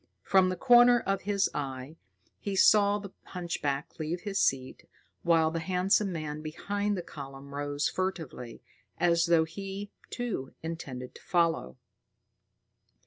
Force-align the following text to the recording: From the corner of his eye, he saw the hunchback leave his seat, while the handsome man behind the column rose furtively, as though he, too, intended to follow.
From 0.23 0.49
the 0.49 0.55
corner 0.55 0.99
of 1.01 1.21
his 1.29 1.47
eye, 1.53 1.95
he 2.39 2.55
saw 2.55 2.97
the 2.97 3.11
hunchback 3.23 3.99
leave 3.99 4.21
his 4.21 4.39
seat, 4.39 4.89
while 5.21 5.51
the 5.51 5.59
handsome 5.59 6.11
man 6.11 6.41
behind 6.41 6.97
the 6.97 7.03
column 7.03 7.53
rose 7.53 7.87
furtively, 7.87 8.63
as 8.97 9.27
though 9.27 9.43
he, 9.43 9.91
too, 10.09 10.55
intended 10.63 11.13
to 11.13 11.21
follow. 11.21 11.77